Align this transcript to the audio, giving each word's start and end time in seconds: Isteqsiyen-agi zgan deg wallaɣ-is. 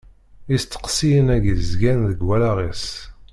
Isteqsiyen-agi 0.55 1.53
zgan 1.69 1.99
deg 2.09 2.19
wallaɣ-is. 2.27 2.85